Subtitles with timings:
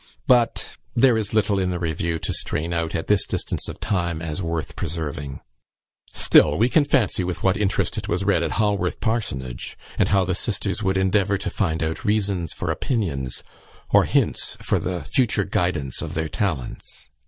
[0.25, 4.19] But there is little in the review to strain out, at this distance of time,
[4.19, 5.41] as worth preserving.
[6.11, 10.25] Still, we can fancy with what interest it was read at Haworth Parsonage, and how
[10.25, 13.43] the sisters would endeavour to find out reasons for opinions,
[13.91, 17.11] or hints for the future guidance of their talents.